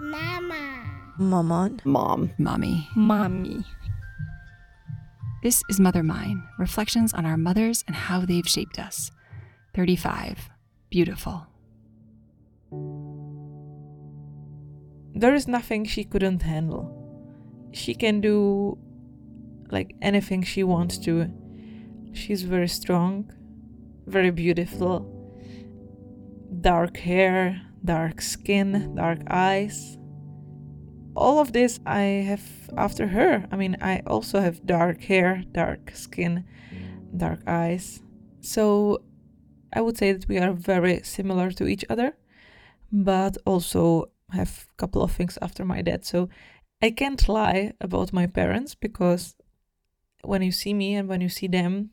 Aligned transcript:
Mama. 0.00 1.14
Maman. 1.18 1.80
Mom. 1.84 2.30
Mommy. 2.38 2.88
Mommy. 2.94 3.64
This 5.42 5.64
is 5.68 5.80
Mother 5.80 6.04
Mine 6.04 6.44
Reflections 6.56 7.12
on 7.12 7.26
Our 7.26 7.36
Mothers 7.36 7.82
and 7.88 7.96
How 7.96 8.20
They've 8.20 8.46
Shaped 8.46 8.78
Us. 8.78 9.10
35. 9.74 10.50
Beautiful. 10.88 11.48
There 15.14 15.34
is 15.34 15.48
nothing 15.48 15.84
she 15.84 16.04
couldn't 16.04 16.42
handle. 16.42 16.94
She 17.72 17.94
can 17.94 18.20
do 18.20 18.78
like 19.72 19.96
anything 20.00 20.44
she 20.44 20.62
wants 20.62 20.96
to. 20.98 21.28
She's 22.12 22.42
very 22.42 22.68
strong, 22.68 23.32
very 24.06 24.30
beautiful. 24.30 25.14
Dark 26.60 26.98
hair, 26.98 27.67
dark 27.88 28.20
skin, 28.20 28.94
dark 28.94 29.20
eyes. 29.30 29.96
All 31.16 31.38
of 31.40 31.54
this 31.54 31.80
I 31.86 32.02
have 32.30 32.46
after 32.76 33.06
her. 33.06 33.46
I 33.50 33.56
mean, 33.56 33.78
I 33.80 34.02
also 34.06 34.40
have 34.40 34.66
dark 34.66 35.02
hair, 35.04 35.42
dark 35.52 35.92
skin, 35.94 36.44
dark 37.16 37.40
eyes. 37.46 38.02
So 38.40 38.98
I 39.72 39.80
would 39.80 39.96
say 39.96 40.12
that 40.12 40.28
we 40.28 40.36
are 40.36 40.52
very 40.52 41.00
similar 41.02 41.50
to 41.52 41.66
each 41.66 41.84
other, 41.88 42.12
but 42.92 43.38
also 43.46 44.10
have 44.32 44.66
a 44.70 44.76
couple 44.76 45.02
of 45.02 45.12
things 45.12 45.38
after 45.40 45.64
my 45.64 45.80
dad. 45.80 46.04
So 46.04 46.28
I 46.82 46.90
can't 46.90 47.26
lie 47.26 47.72
about 47.80 48.12
my 48.12 48.26
parents 48.26 48.74
because 48.74 49.34
when 50.24 50.42
you 50.42 50.52
see 50.52 50.74
me 50.74 50.94
and 50.94 51.08
when 51.08 51.22
you 51.22 51.30
see 51.30 51.48
them, 51.48 51.90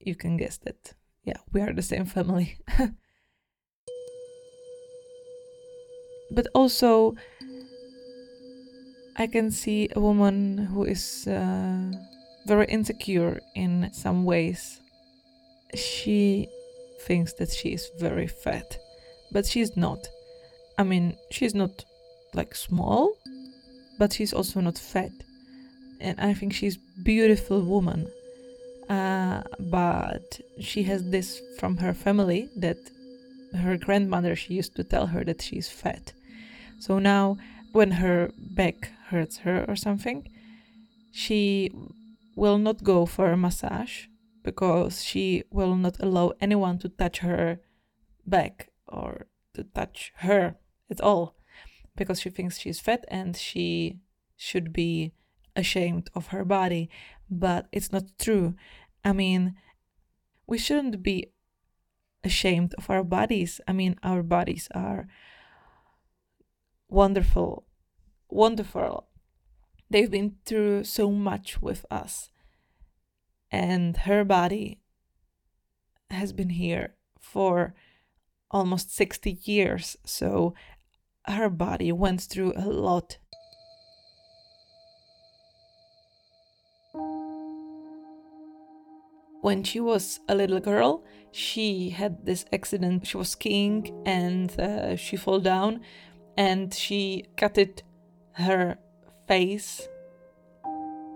you 0.00 0.16
can 0.16 0.36
guess 0.36 0.58
that, 0.64 0.94
yeah, 1.22 1.38
we 1.52 1.60
are 1.60 1.72
the 1.72 1.82
same 1.82 2.04
family. 2.04 2.58
but 6.34 6.46
also, 6.54 7.14
I 9.16 9.26
can 9.26 9.50
see 9.50 9.88
a 9.94 10.00
woman 10.00 10.58
who 10.58 10.84
is 10.84 11.26
uh, 11.26 11.92
very 12.46 12.66
insecure 12.66 13.40
in 13.54 13.90
some 13.92 14.24
ways. 14.24 14.80
She 15.74 16.48
thinks 17.02 17.32
that 17.34 17.50
she 17.50 17.70
is 17.70 17.90
very 17.98 18.26
fat, 18.26 18.78
but 19.32 19.46
she's 19.46 19.76
not. 19.76 20.06
I 20.78 20.82
mean, 20.82 21.16
she's 21.30 21.54
not 21.54 21.84
like 22.34 22.54
small, 22.54 23.16
but 23.98 24.12
she's 24.12 24.32
also 24.32 24.60
not 24.60 24.78
fat. 24.78 25.12
And 26.00 26.20
I 26.20 26.34
think 26.34 26.52
she's 26.52 26.76
beautiful 27.02 27.62
woman. 27.62 28.10
Uh, 28.88 29.42
but 29.58 30.40
she 30.60 30.82
has 30.82 31.08
this 31.08 31.40
from 31.58 31.78
her 31.78 31.94
family 31.94 32.50
that 32.56 32.76
her 33.54 33.78
grandmother 33.78 34.36
she 34.36 34.54
used 34.54 34.74
to 34.76 34.84
tell 34.84 35.06
her 35.06 35.24
that 35.24 35.40
she's 35.40 35.68
fat. 35.68 36.12
So 36.84 36.98
now 36.98 37.38
when 37.72 37.92
her 37.92 38.30
back 38.36 38.92
hurts 39.08 39.38
her 39.38 39.64
or 39.66 39.74
something, 39.74 40.28
she 41.10 41.70
will 42.36 42.58
not 42.58 42.84
go 42.84 43.06
for 43.06 43.32
a 43.32 43.38
massage 43.38 44.04
because 44.42 45.02
she 45.02 45.44
will 45.50 45.76
not 45.76 45.96
allow 45.98 46.34
anyone 46.42 46.76
to 46.80 46.90
touch 46.90 47.20
her 47.20 47.60
back 48.26 48.68
or 48.86 49.28
to 49.54 49.64
touch 49.64 50.12
her 50.16 50.56
at 50.90 51.00
all 51.00 51.36
because 51.96 52.20
she 52.20 52.28
thinks 52.28 52.58
she's 52.58 52.80
fat 52.80 53.06
and 53.08 53.34
she 53.34 54.00
should 54.36 54.70
be 54.70 55.14
ashamed 55.56 56.10
of 56.14 56.26
her 56.26 56.44
body. 56.44 56.90
But 57.30 57.66
it's 57.72 57.92
not 57.92 58.18
true. 58.18 58.56
I 59.02 59.14
mean, 59.14 59.54
we 60.46 60.58
shouldn't 60.58 61.02
be 61.02 61.32
ashamed 62.22 62.74
of 62.76 62.90
our 62.90 63.04
bodies. 63.04 63.58
I 63.66 63.72
mean, 63.72 63.96
our 64.02 64.22
bodies 64.22 64.68
are 64.74 65.08
wonderful, 66.94 67.64
wonderful. 68.30 69.08
They've 69.90 70.10
been 70.10 70.36
through 70.46 70.84
so 70.84 71.10
much 71.10 71.60
with 71.60 71.84
us. 71.90 72.30
And 73.50 73.96
her 73.98 74.24
body 74.24 74.80
has 76.10 76.32
been 76.32 76.50
here 76.50 76.94
for 77.20 77.74
almost 78.50 78.94
60 78.94 79.38
years. 79.42 79.96
So 80.04 80.54
her 81.26 81.50
body 81.50 81.90
went 81.90 82.20
through 82.22 82.52
a 82.56 82.66
lot. 82.66 83.18
When 89.42 89.62
she 89.64 89.80
was 89.80 90.20
a 90.28 90.34
little 90.34 90.60
girl, 90.60 91.04
she 91.32 91.90
had 91.90 92.24
this 92.24 92.46
accident. 92.52 93.06
She 93.06 93.16
was 93.16 93.30
skiing 93.30 94.02
and 94.06 94.58
uh, 94.58 94.96
she 94.96 95.16
fell 95.16 95.40
down 95.40 95.80
and 96.36 96.72
she 96.72 97.24
cutted 97.36 97.82
her 98.32 98.78
face 99.26 99.88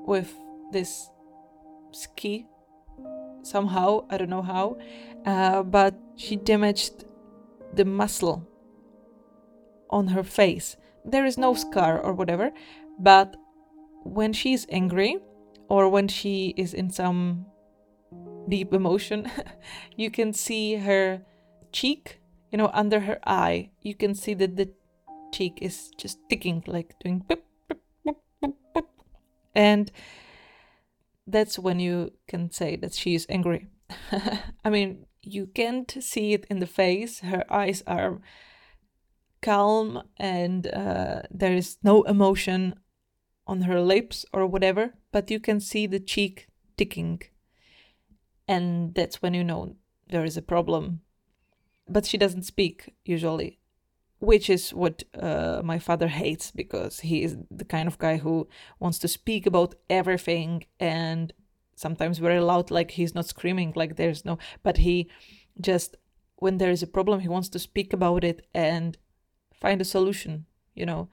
with 0.07 0.35
this 0.73 1.11
ski 1.93 2.47
somehow. 3.43 4.07
I 4.11 4.19
don't 4.19 4.31
know 4.31 4.43
how, 4.43 4.79
uh, 5.25 5.63
but 5.63 5.95
she 6.17 6.37
damaged 6.37 7.05
the 7.73 7.85
muscle 7.85 8.47
on 9.91 10.09
her 10.09 10.23
face. 10.23 10.77
There 11.05 11.25
is 11.25 11.39
no 11.39 11.55
scar 11.55 12.01
or 12.01 12.13
whatever, 12.13 12.53
but 12.99 13.37
when 14.03 14.33
she's 14.33 14.67
angry 14.71 15.19
or 15.69 15.89
when 15.89 16.09
she 16.09 16.55
is 16.57 16.75
in 16.75 16.91
some 16.91 17.47
deep 18.49 18.73
emotion, 18.73 19.31
you 19.97 20.11
can 20.11 20.33
see 20.33 20.77
her 20.77 21.23
cheek, 21.73 22.21
you 22.51 22.59
know, 22.59 22.71
under 22.73 23.01
her 23.01 23.19
eye. 23.27 23.71
You 23.83 23.95
can 23.95 24.15
see 24.15 24.35
that 24.35 24.57
the 24.57 24.71
cheek 25.33 25.59
is 25.61 25.91
just 25.99 26.19
ticking, 26.29 26.63
like 26.67 26.95
doing 27.01 27.25
beep, 27.29 27.45
beep, 28.05 28.17
beep. 28.75 28.85
and 29.55 29.91
that's 31.27 31.59
when 31.59 31.79
you 31.81 32.13
can 32.27 32.51
say 32.51 32.77
that 32.77 32.95
she 32.95 33.15
is 33.15 33.27
angry. 33.29 33.67
I 34.65 34.71
mean, 34.71 35.07
you 35.23 35.47
can't 35.47 35.91
see 36.01 36.33
it 36.33 36.47
in 36.51 36.59
the 36.59 36.67
face. 36.67 37.21
Her 37.21 37.45
eyes 37.51 37.83
are 37.87 38.21
calm 39.41 40.03
and 40.17 40.67
uh, 40.67 41.23
there 41.31 41.55
is 41.55 41.79
no 41.83 42.03
emotion 42.03 42.75
on 43.47 43.63
her 43.63 43.81
lips 43.81 44.25
or 44.33 44.47
whatever, 44.47 44.95
but 45.13 45.31
you 45.31 45.41
can 45.41 45.61
see 45.61 45.87
the 45.87 46.01
cheek 46.01 46.49
ticking. 46.77 47.23
And 48.47 48.95
that's 48.95 49.23
when 49.23 49.35
you 49.35 49.45
know 49.45 49.77
there 50.09 50.25
is 50.25 50.37
a 50.37 50.43
problem. 50.43 51.01
But 51.89 52.07
she 52.07 52.19
doesn't 52.19 52.43
speak 52.43 52.95
usually, 53.05 53.59
which 54.19 54.51
is 54.51 54.71
what 54.75 55.05
uh, 55.19 55.61
my 55.65 55.79
father 55.79 56.09
hates 56.09 56.51
because 56.51 57.01
he 57.01 57.23
is 57.23 57.37
the 57.51 57.65
kind 57.65 57.87
of 57.87 57.99
guy 57.99 58.17
who 58.17 58.49
wants 58.81 58.99
to 58.99 59.09
speak 59.09 59.47
about 59.47 59.75
everything 59.89 60.65
and 60.81 61.33
sometimes 61.77 62.19
very 62.19 62.41
loud, 62.41 62.71
like 62.71 62.93
he's 62.93 63.15
not 63.15 63.27
screaming, 63.27 63.73
like 63.77 63.97
there's 63.97 64.25
no, 64.25 64.39
but 64.63 64.79
he 64.79 65.09
just, 65.61 65.97
when 66.37 66.59
there 66.59 66.71
is 66.71 66.83
a 66.83 66.87
problem, 66.87 67.21
he 67.21 67.29
wants 67.29 67.49
to 67.49 67.59
speak 67.59 67.93
about 67.93 68.25
it 68.25 68.47
and 68.53 68.99
find 69.55 69.81
a 69.81 69.85
solution, 69.85 70.47
you 70.75 70.85
know. 70.85 71.09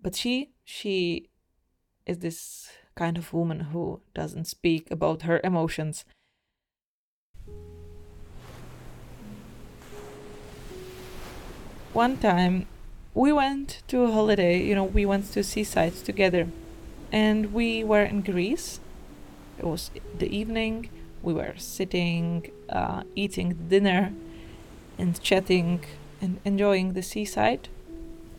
But 0.00 0.14
she, 0.14 0.52
she 0.64 1.28
is 2.06 2.18
this 2.18 2.70
kind 2.94 3.18
of 3.18 3.32
woman 3.32 3.60
who 3.60 4.00
doesn't 4.14 4.46
speak 4.46 4.90
about 4.90 5.22
her 5.22 5.40
emotions. 5.42 6.04
One 11.92 12.18
time 12.18 12.66
we 13.14 13.32
went 13.32 13.82
to 13.88 14.04
a 14.04 14.12
holiday, 14.12 14.62
you 14.62 14.76
know, 14.76 14.84
we 14.84 15.04
went 15.04 15.32
to 15.32 15.42
seaside 15.42 15.96
together 15.96 16.46
and 17.10 17.52
we 17.52 17.82
were 17.82 18.04
in 18.04 18.20
Greece. 18.20 18.78
It 19.58 19.64
was 19.64 19.90
the 20.16 20.28
evening, 20.28 20.88
we 21.20 21.34
were 21.34 21.54
sitting, 21.56 22.52
uh, 22.68 23.02
eating 23.16 23.66
dinner 23.68 24.12
and 24.98 25.20
chatting 25.20 25.84
and 26.20 26.38
enjoying 26.44 26.92
the 26.92 27.02
seaside. 27.02 27.68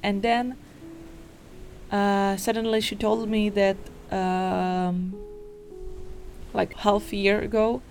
And 0.02 0.22
then 0.22 0.56
uh, 1.92 2.38
suddenly 2.38 2.80
she 2.80 2.96
told 2.96 3.28
me 3.28 3.50
that, 3.50 3.78
um, 4.12 5.14
like 6.54 6.74
half 6.78 7.12
a 7.12 7.18
year 7.18 7.42
ago, 7.42 7.82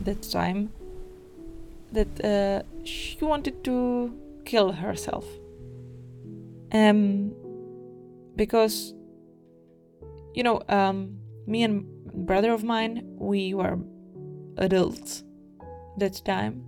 that 0.00 0.22
time, 0.22 0.70
that 1.90 2.24
uh, 2.24 2.62
she 2.84 3.18
wanted 3.20 3.64
to 3.64 4.14
kill 4.44 4.72
herself. 4.72 5.24
Um, 6.72 7.34
because, 8.36 8.94
you 10.34 10.42
know, 10.42 10.60
um, 10.68 11.18
me 11.46 11.62
and 11.62 11.86
brother 12.14 12.52
of 12.52 12.64
mine, 12.64 13.02
we 13.18 13.54
were 13.54 13.78
adults 14.58 15.22
that 15.98 16.20
time. 16.24 16.64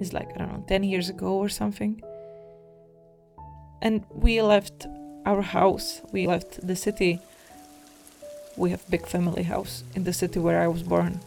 It's 0.00 0.12
like, 0.12 0.28
I 0.34 0.38
don't 0.38 0.52
know, 0.52 0.64
10 0.68 0.84
years 0.84 1.08
ago 1.08 1.34
or 1.34 1.48
something. 1.48 2.02
And 3.82 4.04
we 4.10 4.42
left 4.42 4.86
our 5.24 5.42
house, 5.42 6.00
we 6.12 6.26
left 6.26 6.66
the 6.66 6.76
city. 6.76 7.20
We 8.56 8.70
have 8.70 8.88
big 8.88 9.06
family 9.06 9.42
house 9.42 9.84
in 9.94 10.04
the 10.04 10.12
city 10.12 10.38
where 10.38 10.62
I 10.62 10.68
was 10.68 10.82
born. 10.82 11.20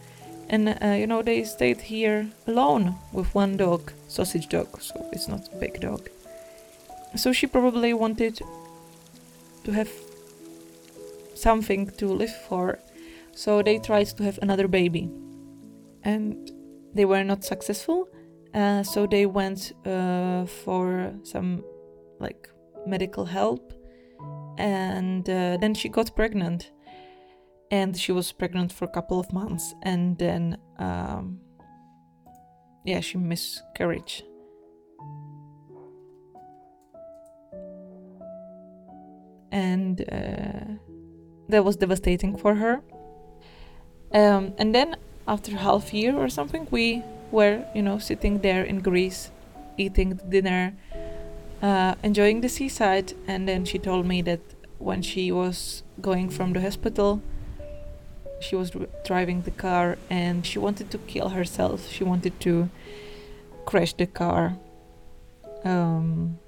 And, 0.50 0.68
uh, 0.68 0.96
you 0.98 1.06
know, 1.06 1.22
they 1.22 1.44
stayed 1.44 1.80
here 1.80 2.28
alone 2.48 2.96
with 3.12 3.32
one 3.36 3.56
dog, 3.56 3.92
sausage 4.08 4.48
dog, 4.48 4.82
so 4.82 5.08
it's 5.12 5.28
not 5.28 5.48
a 5.52 5.56
big 5.56 5.80
dog. 5.80 6.10
so 7.14 7.32
she 7.32 7.46
probably 7.46 7.92
wanted 7.94 8.40
to 9.64 9.72
have 9.72 9.90
something 11.34 11.90
to 11.98 12.06
live 12.08 12.34
for. 12.48 12.80
So 13.32 13.62
they 13.62 13.78
tried 13.78 14.08
to 14.16 14.24
have 14.24 14.40
another 14.42 14.66
baby. 14.66 15.08
And 16.02 16.50
they 16.94 17.04
were 17.04 17.22
not 17.22 17.44
successful. 17.44 18.08
Uh, 18.52 18.82
so 18.82 19.06
they 19.06 19.26
went 19.26 19.72
uh, 19.86 20.46
for 20.46 21.14
some 21.22 21.62
like 22.18 22.48
medical 22.86 23.24
help. 23.24 23.72
And 24.58 25.30
uh, 25.30 25.58
then 25.60 25.74
she 25.74 25.88
got 25.88 26.16
pregnant. 26.16 26.72
And 27.70 27.96
she 27.96 28.12
was 28.12 28.32
pregnant 28.32 28.72
for 28.72 28.84
a 28.84 28.88
couple 28.88 29.20
of 29.20 29.32
months. 29.32 29.74
And 29.82 30.18
then, 30.18 30.58
um, 30.78 31.40
yeah, 32.84 33.00
she 33.00 33.18
miscarried. 33.18 34.24
and 39.52 40.00
uh, 40.12 40.74
that 41.48 41.64
was 41.64 41.76
devastating 41.76 42.36
for 42.36 42.54
her. 42.54 42.82
Um, 44.12 44.54
and 44.58 44.74
then 44.74 44.96
after 45.26 45.56
half 45.56 45.92
year 45.92 46.16
or 46.16 46.28
something, 46.28 46.66
we 46.70 47.02
were, 47.30 47.64
you 47.74 47.82
know, 47.82 47.98
sitting 47.98 48.40
there 48.40 48.64
in 48.64 48.80
Greece, 48.80 49.30
eating 49.76 50.18
dinner, 50.28 50.74
uh, 51.62 51.94
enjoying 52.02 52.40
the 52.40 52.48
seaside. 52.48 53.12
And 53.26 53.48
then 53.48 53.64
she 53.64 53.78
told 53.78 54.06
me 54.06 54.22
that 54.22 54.40
when 54.78 55.02
she 55.02 55.30
was 55.30 55.82
going 56.00 56.30
from 56.30 56.52
the 56.52 56.60
hospital, 56.60 57.22
she 58.40 58.56
was 58.56 58.72
driving 59.04 59.42
the 59.42 59.50
car 59.50 59.98
and 60.08 60.44
she 60.44 60.58
wanted 60.58 60.90
to 60.90 60.98
kill 60.98 61.28
herself. 61.30 61.88
She 61.88 62.04
wanted 62.04 62.40
to 62.40 62.68
crash 63.66 63.92
the 63.92 64.06
car. 64.06 64.56
Um, 65.64 66.38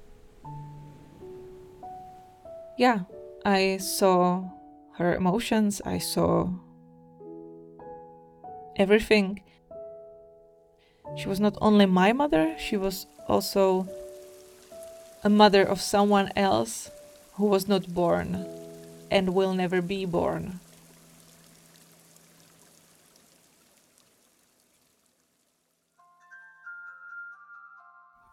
yeah, 2.77 3.01
I 3.45 3.77
saw 3.77 4.49
her 4.97 5.15
emotions, 5.15 5.81
I 5.85 5.99
saw 5.99 6.49
everything. 8.75 9.41
She 11.15 11.27
was 11.27 11.39
not 11.39 11.57
only 11.61 11.85
my 11.85 12.11
mother, 12.11 12.55
she 12.57 12.75
was 12.75 13.05
also 13.27 13.87
a 15.23 15.29
mother 15.29 15.63
of 15.63 15.79
someone 15.79 16.31
else 16.35 16.89
who 17.33 17.45
was 17.45 17.67
not 17.67 17.93
born 17.93 18.45
and 19.11 19.33
will 19.33 19.53
never 19.53 19.81
be 19.81 20.05
born. 20.05 20.59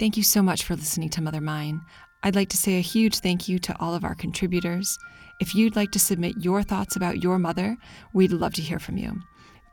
Thank 0.01 0.17
you 0.17 0.23
so 0.23 0.43
much 0.43 0.65
for 0.65 0.75
listening 0.75 1.11
to 1.11 1.21
Mother 1.21 1.43
Mine. 1.43 1.83
I'd 2.23 2.35
like 2.35 2.49
to 2.49 2.57
say 2.57 2.79
a 2.79 2.81
huge 2.81 3.19
thank 3.19 3.49
you 3.49 3.59
to 3.59 3.79
all 3.79 3.95
of 3.95 4.03
our 4.03 4.15
contributors. 4.15 4.99
If 5.41 5.55
you'd 5.55 5.77
like 5.77 5.93
to 5.93 5.99
submit 5.99 6.43
your 6.43 6.63
thoughts 6.63 6.97
about 6.97 7.23
your 7.23 7.39
mother, 7.39 7.77
we'd 8.15 8.33
love 8.33 8.55
to 8.55 8.63
hear 8.63 8.79
from 8.79 8.97
you. 8.97 9.21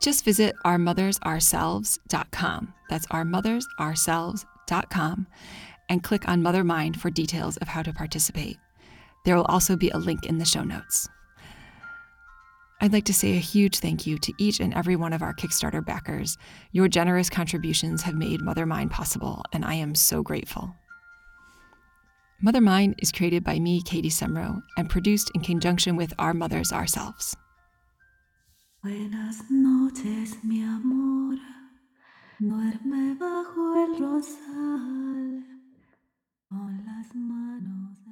Just 0.02 0.26
visit 0.26 0.54
ourmothersourselves.com. 0.66 2.74
That's 2.90 3.08
ourmothersourselves.com 3.08 5.28
and 5.88 6.04
click 6.04 6.28
on 6.28 6.44
Mother 6.44 6.66
Mine 6.66 6.94
for 6.94 7.10
details 7.10 7.56
of 7.58 7.70
how 7.70 7.84
to 7.84 7.94
participate. 7.94 8.58
There 9.24 9.38
will 9.38 9.46
also 9.46 9.78
be 9.78 9.92
a 9.92 9.98
link 9.98 10.26
in 10.26 10.40
the 10.40 10.46
show 10.46 10.64
notes. 10.64 11.08
I'd 12.80 12.94
like 12.94 13.06
to 13.06 13.14
say 13.14 13.36
a 13.36 13.40
huge 13.40 13.80
thank 13.80 14.06
you 14.06 14.20
to 14.20 14.34
each 14.38 14.60
and 14.60 14.74
every 14.74 14.96
one 14.96 15.12
of 15.12 15.24
our 15.24 15.34
Kickstarter 15.34 15.84
backers. 15.84 16.38
Your 16.72 16.88
generous 16.88 17.30
contributions 17.30 18.04
have 18.04 18.14
made 18.14 18.42
Mother 18.42 18.68
Mine 18.68 18.90
possible, 18.90 19.44
and 19.52 19.66
I 19.66 19.74
am 19.74 19.96
so 19.96 20.22
grateful. 20.22 20.76
Mother 22.40 22.62
Mine 22.62 22.94
is 23.00 23.12
created 23.12 23.44
by 23.44 23.58
me, 23.58 23.82
Katie 23.82 24.12
Semro, 24.12 24.62
and 24.78 24.90
produced 24.90 25.32
in 25.34 25.42
conjunction 25.42 25.96
with 25.96 26.14
Our 26.20 26.36
Mothers 26.36 26.72
Ourselves. 26.72 27.36
Buenas 28.84 29.42
noches, 29.50 30.38
mi 30.44 30.62
amor. 30.62 31.40
Duerme 32.40 33.18
bajo 33.18 33.74
el 33.74 34.00
rosal 34.00 35.44
con 36.48 36.86
las 36.86 37.08
manos. 37.16 38.06